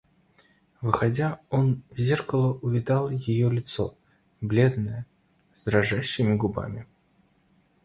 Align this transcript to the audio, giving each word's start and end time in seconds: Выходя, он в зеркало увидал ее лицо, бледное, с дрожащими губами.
Выходя, 0.81 1.41
он 1.51 1.83
в 1.91 1.99
зеркало 1.99 2.55
увидал 2.63 3.11
ее 3.11 3.51
лицо, 3.51 3.95
бледное, 4.41 5.05
с 5.53 5.65
дрожащими 5.65 6.33
губами. 6.37 6.87